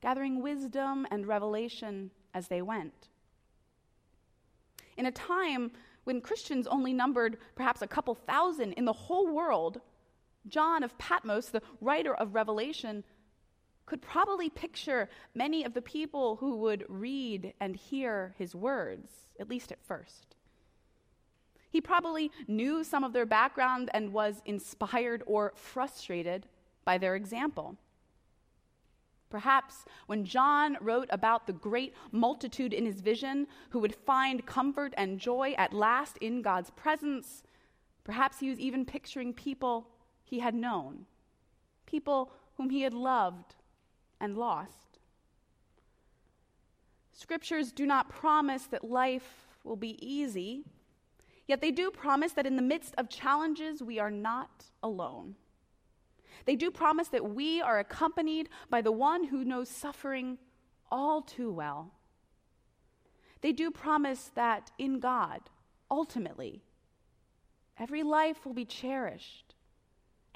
gathering 0.00 0.40
wisdom 0.40 1.04
and 1.10 1.26
revelation 1.26 2.12
as 2.32 2.46
they 2.46 2.62
went. 2.62 3.08
In 4.96 5.06
a 5.06 5.10
time 5.10 5.72
when 6.04 6.20
Christians 6.20 6.68
only 6.68 6.92
numbered 6.92 7.38
perhaps 7.56 7.82
a 7.82 7.88
couple 7.88 8.14
thousand 8.14 8.74
in 8.74 8.84
the 8.84 8.92
whole 8.92 9.26
world, 9.26 9.80
John 10.46 10.84
of 10.84 10.96
Patmos, 10.98 11.48
the 11.48 11.62
writer 11.80 12.14
of 12.14 12.36
Revelation, 12.36 13.02
could 13.86 14.00
probably 14.00 14.48
picture 14.48 15.08
many 15.34 15.64
of 15.64 15.74
the 15.74 15.82
people 15.82 16.36
who 16.36 16.56
would 16.56 16.84
read 16.88 17.52
and 17.60 17.76
hear 17.76 18.34
his 18.38 18.54
words, 18.54 19.10
at 19.38 19.48
least 19.48 19.70
at 19.72 19.82
first. 19.82 20.36
He 21.70 21.80
probably 21.80 22.30
knew 22.46 22.84
some 22.84 23.04
of 23.04 23.12
their 23.12 23.26
background 23.26 23.90
and 23.92 24.12
was 24.12 24.42
inspired 24.46 25.22
or 25.26 25.52
frustrated 25.56 26.46
by 26.84 26.98
their 26.98 27.16
example. 27.16 27.76
Perhaps 29.28 29.84
when 30.06 30.24
John 30.24 30.76
wrote 30.80 31.08
about 31.10 31.46
the 31.46 31.52
great 31.52 31.92
multitude 32.12 32.72
in 32.72 32.86
his 32.86 33.00
vision 33.00 33.48
who 33.70 33.80
would 33.80 33.96
find 33.96 34.46
comfort 34.46 34.94
and 34.96 35.18
joy 35.18 35.54
at 35.58 35.72
last 35.72 36.16
in 36.18 36.40
God's 36.40 36.70
presence, 36.70 37.42
perhaps 38.04 38.38
he 38.38 38.48
was 38.48 38.60
even 38.60 38.84
picturing 38.84 39.32
people 39.32 39.88
he 40.22 40.38
had 40.38 40.54
known, 40.54 41.06
people 41.86 42.30
whom 42.56 42.70
he 42.70 42.82
had 42.82 42.94
loved 42.94 43.56
and 44.20 44.36
lost. 44.36 44.98
Scriptures 47.12 47.72
do 47.72 47.86
not 47.86 48.08
promise 48.08 48.64
that 48.64 48.84
life 48.84 49.46
will 49.62 49.76
be 49.76 49.98
easy, 50.04 50.64
yet 51.46 51.60
they 51.60 51.70
do 51.70 51.90
promise 51.90 52.32
that 52.32 52.46
in 52.46 52.56
the 52.56 52.62
midst 52.62 52.94
of 52.98 53.08
challenges, 53.08 53.82
we 53.82 53.98
are 53.98 54.10
not 54.10 54.66
alone. 54.82 55.36
They 56.44 56.56
do 56.56 56.70
promise 56.70 57.08
that 57.08 57.34
we 57.34 57.62
are 57.62 57.78
accompanied 57.78 58.48
by 58.68 58.82
the 58.82 58.92
one 58.92 59.24
who 59.24 59.44
knows 59.44 59.68
suffering 59.68 60.38
all 60.90 61.22
too 61.22 61.50
well. 61.50 61.92
They 63.40 63.52
do 63.52 63.70
promise 63.70 64.30
that 64.34 64.70
in 64.78 65.00
God, 65.00 65.40
ultimately, 65.90 66.62
every 67.78 68.02
life 68.02 68.44
will 68.44 68.54
be 68.54 68.64
cherished. 68.64 69.53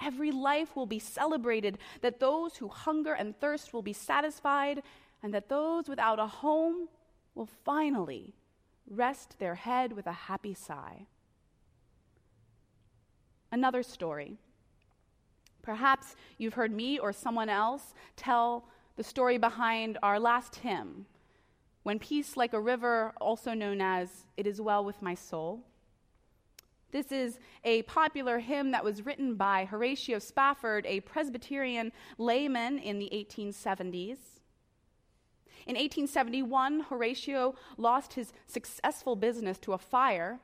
Every 0.01 0.31
life 0.31 0.77
will 0.77 0.87
be 0.87 0.99
celebrated, 0.99 1.79
that 2.03 2.21
those 2.21 2.57
who 2.57 2.69
hunger 2.69 3.15
and 3.15 3.39
thirst 3.39 3.73
will 3.73 3.83
be 3.83 3.93
satisfied, 3.93 4.83
and 5.23 5.35
that 5.35 5.49
those 5.49 5.89
without 5.89 6.19
a 6.19 6.27
home 6.27 6.89
will 7.35 7.49
finally 7.65 8.35
rest 8.89 9.39
their 9.39 9.57
head 9.57 9.93
with 9.93 10.07
a 10.07 10.13
happy 10.13 10.55
sigh. 10.55 11.07
Another 13.51 13.83
story 13.83 14.39
Perhaps 15.69 16.17
you've 16.39 16.55
heard 16.55 16.73
me 16.73 16.99
or 16.99 17.13
someone 17.13 17.51
else 17.51 17.93
tell 18.17 18.65
the 18.97 19.05
story 19.05 19.37
behind 19.37 19.99
our 20.03 20.19
last 20.19 20.57
hymn, 20.57 21.05
When 21.83 21.99
Peace 21.99 22.39
Like 22.39 22.55
a 22.55 22.61
River, 22.61 23.13
also 23.21 23.53
known 23.53 23.83
as 23.83 24.25
It 24.39 24.47
Is 24.47 24.63
Well 24.63 24.83
With 24.83 25.03
My 25.03 25.15
Soul. 25.15 25.61
This 26.91 27.13
is 27.13 27.39
a 27.65 27.83
popular 27.83 28.39
hymn 28.39 28.71
that 28.71 28.85
was 28.85 29.05
written 29.05 29.35
by 29.35 29.67
Horatio 29.67 30.19
Spafford, 30.19 30.87
a 30.87 31.01
Presbyterian 31.01 31.93
layman 32.17 32.79
in 32.79 32.99
the 32.99 33.11
1870s. 33.13 34.19
In 35.67 35.75
1871, 35.75 36.81
Horatio 36.89 37.55
lost 37.77 38.15
his 38.15 38.33
successful 38.47 39.17
business 39.17 39.59
to 39.59 39.75
a 39.75 39.79
fire 39.79 40.41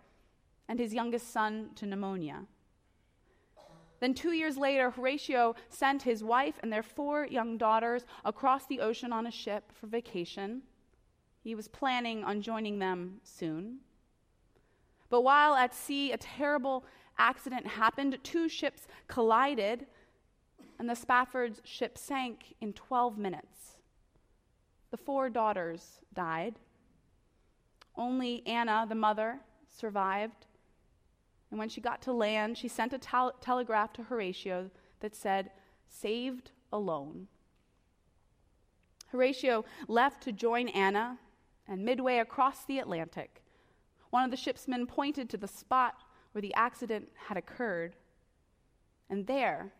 and 0.68 0.78
his 0.78 0.92
youngest 0.92 1.32
son 1.32 1.70
to 1.76 1.86
pneumonia. 1.86 2.44
Then, 4.00 4.12
two 4.12 4.32
years 4.32 4.58
later, 4.58 4.90
Horatio 4.90 5.54
sent 5.70 6.02
his 6.02 6.22
wife 6.22 6.56
and 6.62 6.70
their 6.70 6.82
four 6.82 7.24
young 7.24 7.56
daughters 7.56 8.04
across 8.22 8.66
the 8.66 8.80
ocean 8.80 9.14
on 9.14 9.26
a 9.26 9.30
ship 9.30 9.72
for 9.72 9.86
vacation. 9.86 10.62
He 11.42 11.54
was 11.54 11.68
planning 11.68 12.22
on 12.22 12.42
joining 12.42 12.80
them 12.80 13.20
soon. 13.22 13.78
But 15.10 15.22
while 15.22 15.54
at 15.54 15.74
sea, 15.74 16.12
a 16.12 16.16
terrible 16.16 16.84
accident 17.18 17.66
happened. 17.66 18.18
Two 18.22 18.48
ships 18.48 18.86
collided, 19.06 19.86
and 20.78 20.88
the 20.88 20.96
Spafford's 20.96 21.60
ship 21.64 21.96
sank 21.96 22.54
in 22.60 22.72
12 22.72 23.18
minutes. 23.18 23.76
The 24.90 24.96
four 24.96 25.28
daughters 25.30 26.00
died. 26.12 26.58
Only 27.96 28.42
Anna, 28.46 28.86
the 28.88 28.94
mother, 28.94 29.40
survived. 29.68 30.46
And 31.50 31.58
when 31.58 31.68
she 31.68 31.80
got 31.80 32.02
to 32.02 32.12
land, 32.12 32.58
she 32.58 32.68
sent 32.68 32.92
a 32.92 32.98
tel- 32.98 33.34
telegraph 33.40 33.92
to 33.94 34.02
Horatio 34.02 34.70
that 35.00 35.14
said, 35.14 35.50
Saved 35.86 36.50
alone. 36.72 37.28
Horatio 39.08 39.64
left 39.86 40.24
to 40.24 40.32
join 40.32 40.68
Anna, 40.68 41.18
and 41.68 41.84
midway 41.84 42.18
across 42.18 42.64
the 42.64 42.80
Atlantic, 42.80 43.43
one 44.14 44.22
of 44.22 44.30
the 44.30 44.36
shipsmen 44.36 44.86
pointed 44.86 45.28
to 45.28 45.36
the 45.36 45.48
spot 45.48 46.04
where 46.30 46.40
the 46.40 46.54
accident 46.54 47.08
had 47.26 47.36
occurred. 47.36 47.96
And 49.10 49.26
there, 49.26 49.72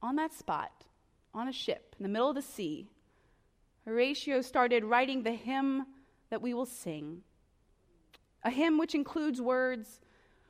on 0.00 0.14
that 0.14 0.32
spot, 0.32 0.84
on 1.34 1.48
a 1.48 1.52
ship 1.52 1.96
in 1.98 2.04
the 2.04 2.08
middle 2.08 2.28
of 2.28 2.36
the 2.36 2.40
sea, 2.40 2.86
Horatio 3.84 4.42
started 4.42 4.84
writing 4.84 5.24
the 5.24 5.32
hymn 5.32 5.86
that 6.30 6.40
we 6.40 6.54
will 6.54 6.66
sing. 6.66 7.22
A 8.44 8.50
hymn 8.50 8.78
which 8.78 8.94
includes 8.94 9.40
words 9.40 9.98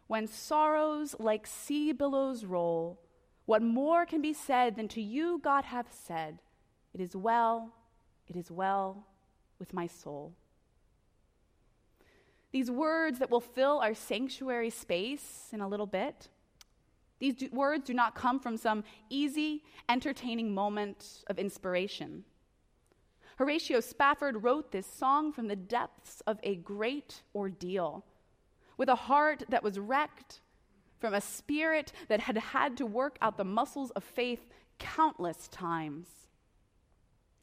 when 0.06 0.26
sorrows 0.26 1.16
like 1.18 1.46
sea 1.46 1.92
billows 1.92 2.44
roll, 2.44 3.00
what 3.46 3.62
more 3.62 4.04
can 4.04 4.20
be 4.20 4.34
said 4.34 4.76
than 4.76 4.88
to 4.88 5.00
you 5.00 5.40
God 5.42 5.64
hath 5.64 5.98
said, 6.06 6.40
It 6.92 7.00
is 7.00 7.16
well, 7.16 7.72
it 8.26 8.36
is 8.36 8.50
well 8.50 9.06
with 9.58 9.72
my 9.72 9.86
soul. 9.86 10.34
These 12.52 12.70
words 12.70 13.18
that 13.18 13.30
will 13.30 13.40
fill 13.40 13.78
our 13.78 13.94
sanctuary 13.94 14.70
space 14.70 15.48
in 15.52 15.60
a 15.60 15.68
little 15.68 15.86
bit, 15.86 16.28
these 17.18 17.34
do, 17.34 17.48
words 17.52 17.84
do 17.84 17.94
not 17.94 18.14
come 18.14 18.38
from 18.38 18.56
some 18.56 18.84
easy, 19.10 19.64
entertaining 19.88 20.54
moment 20.54 21.24
of 21.26 21.38
inspiration. 21.38 22.24
Horatio 23.36 23.80
Spafford 23.80 24.42
wrote 24.42 24.72
this 24.72 24.86
song 24.86 25.32
from 25.32 25.48
the 25.48 25.56
depths 25.56 26.22
of 26.26 26.40
a 26.42 26.56
great 26.56 27.22
ordeal 27.34 28.04
with 28.76 28.88
a 28.88 28.94
heart 28.94 29.44
that 29.48 29.62
was 29.62 29.78
wrecked, 29.78 30.40
from 30.98 31.14
a 31.14 31.20
spirit 31.20 31.92
that 32.08 32.20
had 32.20 32.36
had 32.36 32.76
to 32.76 32.86
work 32.86 33.18
out 33.20 33.36
the 33.36 33.44
muscles 33.44 33.90
of 33.92 34.02
faith 34.02 34.46
countless 34.78 35.48
times. 35.48 36.08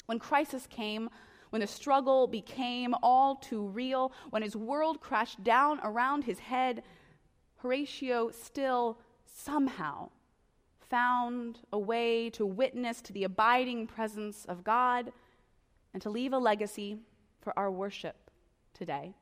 When 0.06 0.20
crisis 0.20 0.68
came, 0.68 1.10
when 1.56 1.62
the 1.62 1.68
struggle 1.68 2.28
became 2.28 2.94
all 3.02 3.38
too 3.38 3.66
real, 3.68 4.12
when 4.30 4.42
his 4.42 4.58
world 4.58 5.00
crashed 5.00 5.42
down 5.42 5.80
around 5.86 6.26
his 6.26 6.38
head, 6.38 6.84
Horatio 7.60 8.30
still 8.32 8.98
somehow 9.26 10.10
found 10.90 11.60
a 11.72 11.80
way 11.80 12.30
to 12.32 12.46
witness 12.46 13.02
to 13.04 13.14
the 13.14 13.24
abiding 13.24 13.88
presence 13.88 14.44
of 14.50 14.66
God 14.66 15.14
and 15.94 16.02
to 16.02 16.10
leave 16.10 16.34
a 16.34 16.38
legacy 16.38 16.98
for 17.40 17.58
our 17.58 17.72
worship 17.72 18.30
today. 18.74 19.14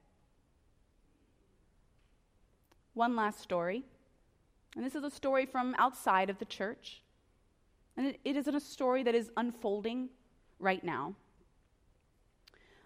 One 2.95 3.15
last 3.15 3.41
story. 3.41 3.83
And 4.75 4.83
this 4.83 4.95
is 4.95 5.03
a 5.03 5.11
story 5.11 5.45
from 5.45 5.75
outside 5.77 6.31
of 6.31 6.39
the 6.39 6.45
church. 6.45 7.03
And 7.95 8.07
it, 8.07 8.19
it 8.25 8.35
is 8.35 8.47
a 8.47 8.59
story 8.59 9.03
that 9.03 9.13
is 9.13 9.29
unfolding 9.37 10.09
right 10.57 10.83
now. 10.83 11.13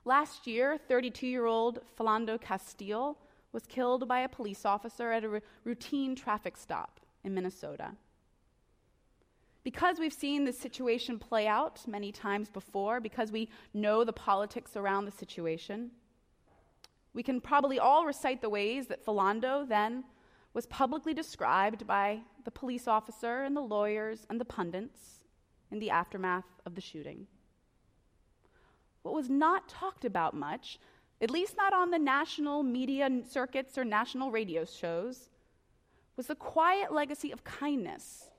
Last 0.08 0.48
year, 0.48 0.78
32 0.78 1.28
year 1.28 1.48
old 1.48 1.80
Philando 2.00 2.40
Castile 2.40 3.18
was 3.52 3.66
killed 3.66 4.08
by 4.08 4.22
a 4.22 4.30
police 4.30 4.64
officer 4.64 5.12
at 5.12 5.26
a 5.26 5.30
r- 5.30 5.42
routine 5.66 6.16
traffic 6.16 6.56
stop 6.56 7.02
in 7.26 7.34
Minnesota. 7.34 7.92
Because 9.66 10.00
we've 10.00 10.14
seen 10.14 10.46
this 10.46 10.58
situation 10.58 11.20
play 11.20 11.46
out 11.46 11.86
many 11.86 12.14
times 12.14 12.50
before, 12.50 13.02
because 13.02 13.34
we 13.34 13.50
know 13.74 14.06
the 14.06 14.14
politics 14.14 14.78
around 14.78 15.04
the 15.04 15.12
situation, 15.12 15.92
we 17.14 17.22
can 17.22 17.42
probably 17.42 17.78
all 17.78 18.06
recite 18.06 18.40
the 18.40 18.50
ways 18.50 18.88
that 18.88 19.06
Philando 19.06 19.68
then 19.68 20.06
was 20.54 20.68
publicly 20.68 21.14
described 21.14 21.86
by 21.86 22.22
the 22.46 22.52
police 22.52 22.88
officer 22.88 23.44
and 23.44 23.58
the 23.58 23.62
lawyers 23.76 24.26
and 24.30 24.40
the 24.40 24.46
pundits 24.46 25.26
in 25.70 25.80
the 25.80 25.90
aftermath 25.90 26.48
of 26.66 26.76
the 26.76 26.82
shooting. 26.82 27.28
What 29.04 29.13
was 29.13 29.30
not 29.30 29.70
talked 29.70 30.06
about 30.06 30.34
much, 30.34 30.80
at 31.22 31.32
least 31.32 31.58
not 31.58 31.74
on 31.74 31.92
the 31.92 32.00
national 32.00 32.63
media 32.63 33.10
circuits 33.27 33.77
or 33.77 33.86
national 33.86 34.32
radio 34.32 34.66
shows, 34.66 35.30
was 36.16 36.27
the 36.27 36.36
quiet 36.36 36.92
legacy 36.92 37.32
of 37.32 37.44
kindness 37.44 38.32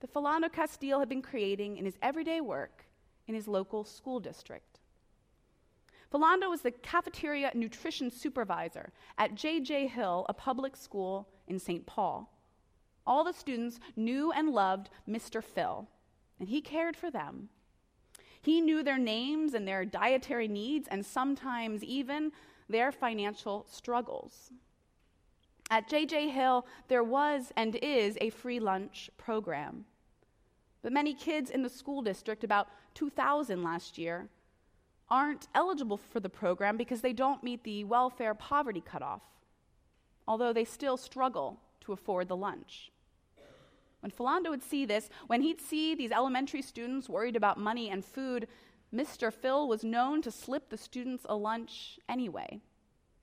that 0.00 0.12
Philando 0.12 0.52
Castile 0.52 1.00
had 1.00 1.08
been 1.08 1.22
creating 1.22 1.76
in 1.76 1.84
his 1.84 1.98
everyday 2.02 2.40
work 2.40 2.84
in 3.26 3.34
his 3.34 3.48
local 3.48 3.84
school 3.84 4.20
district. 4.20 4.80
Philando 6.12 6.48
was 6.48 6.60
the 6.60 6.70
cafeteria 6.70 7.50
nutrition 7.54 8.10
supervisor 8.10 8.92
at 9.18 9.34
J.J. 9.34 9.88
Hill, 9.88 10.26
a 10.28 10.34
public 10.34 10.76
school 10.76 11.28
in 11.48 11.58
St. 11.58 11.84
Paul. 11.86 12.30
All 13.06 13.24
the 13.24 13.32
students 13.32 13.80
knew 13.96 14.30
and 14.30 14.50
loved 14.50 14.90
Mr. 15.08 15.42
Phil, 15.42 15.88
and 16.38 16.48
he 16.48 16.60
cared 16.60 16.96
for 16.96 17.10
them. 17.10 17.48
He 18.44 18.60
knew 18.60 18.82
their 18.82 18.98
names 18.98 19.54
and 19.54 19.66
their 19.66 19.86
dietary 19.86 20.48
needs, 20.48 20.86
and 20.88 21.04
sometimes 21.04 21.82
even 21.82 22.30
their 22.68 22.92
financial 22.92 23.64
struggles. 23.70 24.50
At 25.70 25.88
JJ 25.88 26.30
Hill, 26.30 26.66
there 26.88 27.02
was 27.02 27.52
and 27.56 27.74
is 27.76 28.18
a 28.20 28.28
free 28.28 28.60
lunch 28.60 29.08
program. 29.16 29.86
But 30.82 30.92
many 30.92 31.14
kids 31.14 31.48
in 31.48 31.62
the 31.62 31.70
school 31.70 32.02
district, 32.02 32.44
about 32.44 32.68
2,000 32.92 33.62
last 33.62 33.96
year, 33.96 34.28
aren't 35.08 35.48
eligible 35.54 35.96
for 35.96 36.20
the 36.20 36.28
program 36.28 36.76
because 36.76 37.00
they 37.00 37.14
don't 37.14 37.42
meet 37.42 37.64
the 37.64 37.84
welfare 37.84 38.34
poverty 38.34 38.82
cutoff, 38.82 39.22
although 40.28 40.52
they 40.52 40.64
still 40.66 40.98
struggle 40.98 41.60
to 41.80 41.94
afford 41.94 42.28
the 42.28 42.36
lunch. 42.36 42.90
When 44.04 44.10
Philando 44.10 44.50
would 44.50 44.62
see 44.62 44.84
this, 44.84 45.08
when 45.28 45.40
he'd 45.40 45.62
see 45.62 45.94
these 45.94 46.12
elementary 46.12 46.60
students 46.60 47.08
worried 47.08 47.36
about 47.36 47.58
money 47.58 47.88
and 47.88 48.04
food, 48.04 48.48
Mr. 48.94 49.32
Phil 49.32 49.66
was 49.66 49.82
known 49.82 50.20
to 50.20 50.30
slip 50.30 50.68
the 50.68 50.76
students 50.76 51.24
a 51.26 51.34
lunch 51.34 51.98
anyway, 52.06 52.60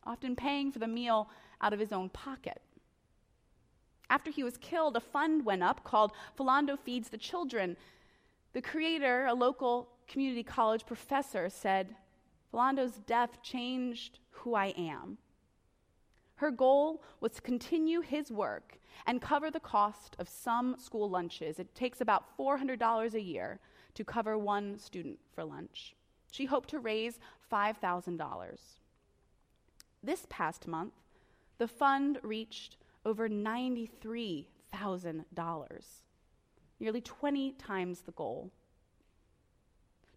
often 0.06 0.36
paying 0.36 0.72
for 0.72 0.80
the 0.80 0.88
meal 0.88 1.30
out 1.62 1.72
of 1.72 1.80
his 1.80 1.92
own 1.92 2.10
pocket. 2.10 2.64
After 4.10 4.32
he 4.32 4.44
was 4.44 4.58
killed, 4.58 4.98
a 4.98 5.00
fund 5.00 5.46
went 5.46 5.62
up 5.62 5.84
called 5.84 6.14
Philando 6.36 6.80
Feeds 6.80 7.10
the 7.10 7.18
Children. 7.20 7.78
The 8.54 8.62
creator, 8.64 9.28
a 9.28 9.36
local 9.36 9.88
community 10.08 10.42
college 10.42 10.88
professor, 10.88 11.48
said, 11.52 11.96
Philando's 12.52 12.98
death 13.06 13.44
changed 13.44 14.18
who 14.32 14.56
I 14.56 14.74
am. 14.76 15.20
Her 16.42 16.50
goal 16.50 17.04
was 17.20 17.34
to 17.34 17.42
continue 17.44 18.02
his 18.02 18.32
work 18.32 18.80
and 19.06 19.22
cover 19.22 19.52
the 19.52 19.60
cost 19.60 20.16
of 20.18 20.28
some 20.28 20.76
school 20.80 21.08
lunches. 21.08 21.60
It 21.60 21.76
takes 21.76 22.02
about 22.02 22.36
$400 22.36 23.14
a 23.14 23.22
year 23.22 23.60
to 23.94 24.04
cover 24.04 24.40
one 24.40 24.80
student 24.80 25.20
for 25.36 25.44
lunch. 25.44 25.96
She 26.32 26.46
hoped 26.46 26.70
to 26.70 26.80
raise 26.80 27.20
$5,000. 27.54 28.58
This 30.02 30.26
past 30.32 30.68
month, 30.68 30.94
the 31.60 31.68
fund 31.68 32.18
reached 32.24 32.78
over 33.06 33.30
$93,000, 33.30 35.86
nearly 36.80 37.02
20 37.02 37.52
times 37.52 38.02
the 38.02 38.14
goal. 38.14 38.50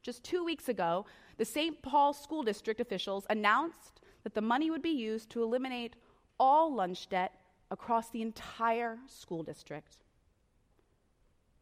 Just 0.00 0.24
two 0.24 0.42
weeks 0.42 0.70
ago, 0.70 1.04
the 1.36 1.44
St. 1.44 1.82
Paul 1.82 2.14
School 2.14 2.42
District 2.42 2.80
officials 2.80 3.26
announced 3.28 4.00
that 4.22 4.34
the 4.34 4.40
money 4.40 4.70
would 4.70 4.80
be 4.80 4.88
used 4.88 5.28
to 5.28 5.42
eliminate 5.42 5.96
all 6.38 6.72
lunch 6.74 7.08
debt 7.08 7.32
across 7.70 8.10
the 8.10 8.22
entire 8.22 8.98
school 9.06 9.42
district. 9.42 9.96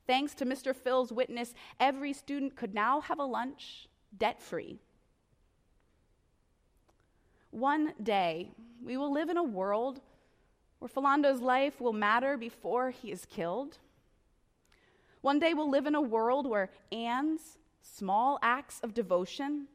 Thanks 0.06 0.34
to 0.34 0.44
Mr. 0.44 0.74
Phil's 0.74 1.12
witness, 1.12 1.54
every 1.78 2.12
student 2.12 2.56
could 2.56 2.74
now 2.74 3.00
have 3.00 3.18
a 3.18 3.24
lunch 3.24 3.88
debt 4.18 4.42
free. 4.42 4.78
One 7.50 7.92
day, 8.02 8.50
we 8.82 8.96
will 8.96 9.12
live 9.12 9.28
in 9.28 9.36
a 9.36 9.42
world 9.42 10.00
where 10.78 10.88
Philando's 10.88 11.40
life 11.40 11.80
will 11.80 11.92
matter 11.92 12.36
before 12.36 12.90
he 12.90 13.12
is 13.12 13.26
killed. 13.26 13.78
One 15.20 15.38
day, 15.38 15.54
we'll 15.54 15.70
live 15.70 15.86
in 15.86 15.94
a 15.94 16.00
world 16.00 16.48
where 16.48 16.70
Anne's 16.90 17.58
small 17.82 18.38
acts 18.42 18.80
of 18.82 18.94
devotion 18.94 19.68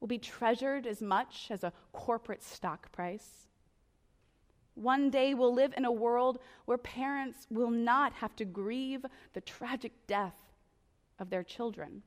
will 0.00 0.08
be 0.08 0.18
treasured 0.18 0.86
as 0.86 1.02
much 1.02 1.48
as 1.50 1.64
a 1.64 1.72
corporate 1.92 2.42
stock 2.42 2.90
price. 2.92 3.47
One 4.78 5.10
day 5.10 5.34
we'll 5.34 5.52
live 5.52 5.74
in 5.76 5.84
a 5.84 5.90
world 5.90 6.38
where 6.66 6.78
parents 6.78 7.48
will 7.50 7.70
not 7.70 8.12
have 8.12 8.36
to 8.36 8.44
grieve 8.44 9.04
the 9.32 9.40
tragic 9.40 9.92
death 10.06 10.36
of 11.18 11.30
their 11.30 11.42
children. 11.42 12.02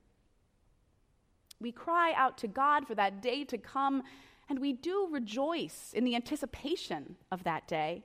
We 1.60 1.70
cry 1.70 2.14
out 2.16 2.38
to 2.38 2.48
God 2.48 2.86
for 2.86 2.94
that 2.94 3.20
day 3.20 3.44
to 3.44 3.58
come, 3.58 4.02
and 4.48 4.58
we 4.58 4.72
do 4.72 5.06
rejoice 5.10 5.92
in 5.92 6.04
the 6.04 6.16
anticipation 6.16 7.16
of 7.30 7.44
that 7.44 7.68
day. 7.68 8.04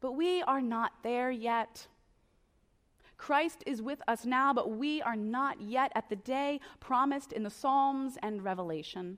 But 0.00 0.12
we 0.12 0.42
are 0.42 0.60
not 0.60 0.92
there 1.02 1.30
yet. 1.30 1.86
Christ 3.16 3.64
is 3.64 3.80
with 3.80 4.02
us 4.06 4.26
now, 4.26 4.52
but 4.52 4.72
we 4.72 5.00
are 5.00 5.16
not 5.16 5.62
yet 5.62 5.92
at 5.94 6.10
the 6.10 6.16
day 6.16 6.60
promised 6.78 7.32
in 7.32 7.42
the 7.42 7.50
Psalms 7.50 8.18
and 8.22 8.44
Revelation. 8.44 9.16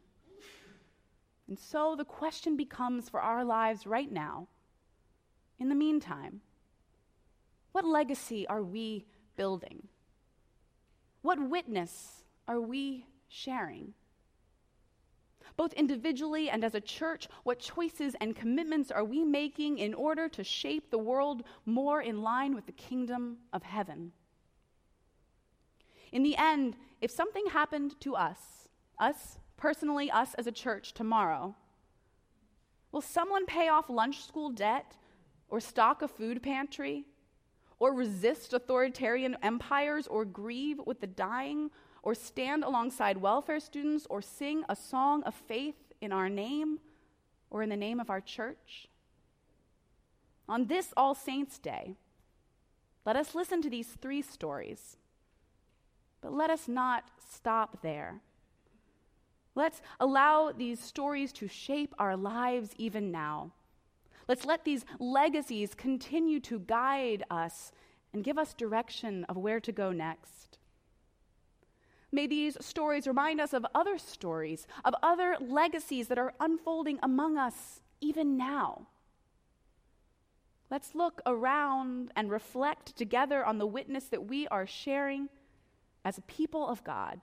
And 1.49 1.59
so 1.59 1.95
the 1.97 2.05
question 2.05 2.57
becomes 2.57 3.09
for 3.09 3.21
our 3.21 3.45
lives 3.45 3.87
right 3.87 4.11
now, 4.11 4.49
in 5.59 5.69
the 5.69 5.75
meantime, 5.75 6.41
what 7.73 7.85
legacy 7.85 8.47
are 8.49 8.63
we 8.63 9.05
building? 9.37 9.89
What 11.23 11.39
witness 11.39 12.25
are 12.49 12.61
we 12.61 13.07
sharing? 13.29 13.95
Both 15.57 15.73
individually 15.73 16.51
and 16.51 16.65
as 16.65 16.75
a 16.75 16.81
church, 16.81 17.29
what 17.43 17.61
choices 17.61 18.15
and 18.21 18.37
commitments 18.37 18.91
are 18.91 19.05
we 19.05 19.25
making 19.25 19.79
in 19.79 19.95
order 19.95 20.29
to 20.29 20.45
shape 20.45 20.91
the 20.91 20.99
world 20.99 21.43
more 21.65 22.03
in 22.03 22.23
line 22.23 22.55
with 22.55 22.67
the 22.67 22.73
kingdom 22.73 23.39
of 23.53 23.63
heaven? 23.63 24.13
In 26.13 26.23
the 26.23 26.37
end, 26.37 26.77
if 27.01 27.11
something 27.11 27.47
happened 27.47 27.99
to 28.01 28.15
us, 28.15 28.66
us 28.99 29.39
personally, 29.57 30.11
us 30.11 30.35
as 30.35 30.47
a 30.47 30.53
church, 30.53 30.93
tomorrow? 30.93 31.55
Will 32.93 33.01
someone 33.01 33.47
pay 33.47 33.69
off 33.69 33.91
lunch 33.91 34.25
school 34.25 34.51
debt 34.51 34.97
or 35.49 35.61
stock 35.61 36.03
a 36.03 36.09
food 36.09 36.43
pantry 36.43 37.05
or 37.79 37.93
resist 37.93 38.53
authoritarian 38.53 39.37
empires 39.43 40.07
or 40.07 40.25
grieve 40.25 40.81
with 40.87 41.01
the 41.01 41.07
dying 41.07 41.71
or 42.03 42.15
stand 42.15 42.65
alongside 42.65 43.19
welfare 43.19 43.61
students 43.61 44.07
or 44.09 44.23
sing 44.23 44.65
a 44.69 44.77
song 44.77 45.23
of 45.25 45.35
faith 45.35 45.93
in 46.01 46.13
our 46.13 46.29
name 46.29 46.79
or 47.51 47.63
in 47.63 47.69
the 47.69 47.77
name 47.77 48.01
of 48.01 48.11
our 48.11 48.21
church? 48.21 48.89
On 50.49 50.67
this 50.67 50.95
All 50.97 51.15
Saints' 51.15 51.59
Day, 51.59 51.97
let 53.05 53.17
us 53.17 53.35
listen 53.35 53.61
to 53.63 53.71
these 53.71 53.89
three 54.01 54.23
stories. 54.23 54.97
But 56.21 56.33
let 56.33 56.51
us 56.51 56.67
not 56.67 57.05
stop 57.19 57.83
there. 57.83 58.21
Let's 59.57 59.81
allow 59.99 60.53
these 60.53 60.79
stories 60.79 61.33
to 61.33 61.49
shape 61.49 61.95
our 61.99 62.17
lives 62.17 62.71
even 62.77 63.11
now. 63.11 63.53
Let's 64.29 64.45
let 64.45 64.65
these 64.65 64.85
legacies 65.01 65.75
continue 65.75 66.41
to 66.41 66.61
guide 66.61 67.25
us 67.31 67.73
and 68.13 68.23
give 68.23 68.39
us 68.39 68.55
direction 68.55 69.25
of 69.25 69.37
where 69.37 69.59
to 69.61 69.73
go 69.73 69.93
next. 69.93 70.59
May 72.13 72.27
these 72.27 72.57
stories 72.61 73.07
remind 73.07 73.41
us 73.41 73.53
of 73.53 73.67
other 73.75 73.99
stories, 73.99 74.67
of 74.85 74.95
other 75.03 75.37
legacies 75.41 76.09
that 76.09 76.19
are 76.19 76.35
unfolding 76.39 76.99
among 77.03 77.39
us 77.39 77.81
even 78.01 78.37
now. 78.37 78.87
Let's 80.71 80.95
look 80.95 81.23
around 81.25 82.13
and 82.15 82.31
reflect 82.31 82.97
together 82.97 83.45
on 83.45 83.59
the 83.59 83.67
witness 83.67 84.05
that 84.05 84.27
we 84.27 84.47
are 84.49 84.67
sharing 84.67 85.29
as 86.05 86.19
a 86.19 86.23
people 86.23 86.69
of 86.69 86.85
God. 86.85 87.21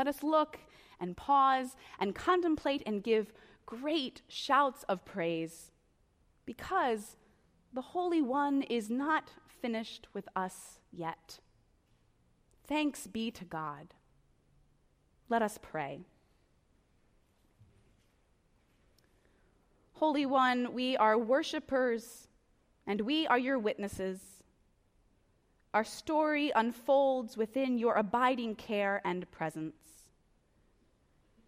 Let 0.00 0.08
us 0.08 0.22
look 0.22 0.58
and 0.98 1.14
pause 1.14 1.76
and 1.98 2.14
contemplate 2.14 2.82
and 2.86 3.02
give 3.02 3.34
great 3.66 4.22
shouts 4.28 4.82
of 4.84 5.04
praise 5.04 5.72
because 6.46 7.16
the 7.74 7.82
Holy 7.82 8.22
One 8.22 8.62
is 8.62 8.88
not 8.88 9.32
finished 9.60 10.08
with 10.14 10.26
us 10.34 10.78
yet. 10.90 11.40
Thanks 12.66 13.08
be 13.08 13.30
to 13.30 13.44
God. 13.44 13.92
Let 15.28 15.42
us 15.42 15.58
pray. 15.60 16.00
Holy 19.92 20.24
One, 20.24 20.72
we 20.72 20.96
are 20.96 21.18
worshipers 21.18 22.28
and 22.86 23.02
we 23.02 23.26
are 23.26 23.38
your 23.38 23.58
witnesses. 23.58 24.39
Our 25.72 25.84
story 25.84 26.50
unfolds 26.54 27.36
within 27.36 27.78
your 27.78 27.94
abiding 27.94 28.56
care 28.56 29.00
and 29.04 29.30
presence. 29.30 29.76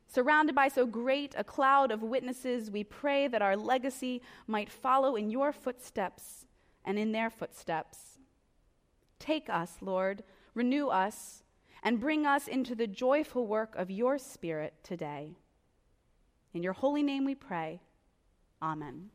Surrounded 0.06 0.54
by 0.54 0.68
so 0.68 0.87
great 0.87 1.35
a 1.38 1.44
cloud 1.44 1.90
of 1.90 2.02
witnesses, 2.02 2.70
we 2.70 2.85
pray 2.85 3.26
that 3.28 3.42
our 3.42 3.56
legacy 3.56 4.20
might 4.46 4.70
follow 4.70 5.16
in 5.16 5.30
your 5.30 5.52
footsteps 5.52 6.46
and 6.85 6.98
in 6.98 7.12
their 7.12 7.30
footsteps. 7.30 8.18
Take 9.18 9.48
us, 9.48 9.78
Lord, 9.80 10.22
renew 10.54 10.88
us, 10.88 11.42
and 11.82 11.98
bring 11.98 12.26
us 12.26 12.46
into 12.46 12.74
the 12.74 12.87
joyful 12.87 13.46
work 13.46 13.74
of 13.74 13.90
your 13.90 14.18
Spirit 14.18 14.74
today. 14.82 15.37
In 16.52 16.62
your 16.62 16.74
holy 16.74 17.02
name 17.02 17.24
we 17.24 17.35
pray. 17.35 17.80
Amen. 18.61 19.11